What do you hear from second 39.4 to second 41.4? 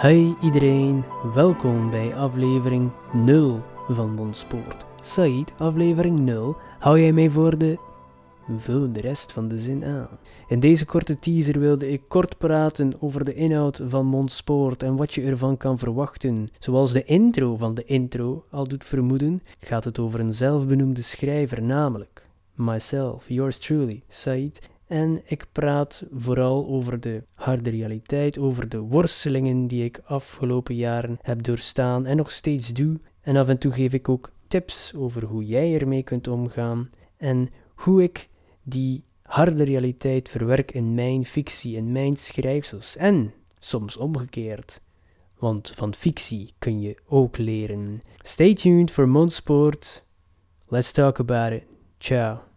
realiteit verwerk in mijn